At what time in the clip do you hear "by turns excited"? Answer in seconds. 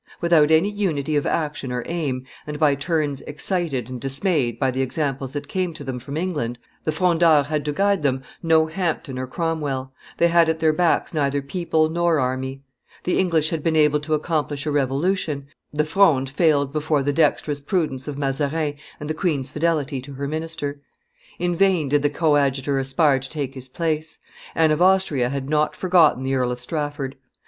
2.59-3.87